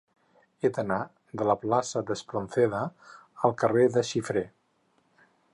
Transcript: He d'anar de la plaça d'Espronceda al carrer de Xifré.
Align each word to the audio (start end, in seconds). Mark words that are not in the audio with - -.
He 0.67 0.71
d'anar 0.77 0.97
de 1.41 1.47
la 1.49 1.57
plaça 1.67 2.03
d'Espronceda 2.09 2.81
al 3.49 3.57
carrer 3.65 3.87
de 3.99 4.07
Xifré. 4.13 4.47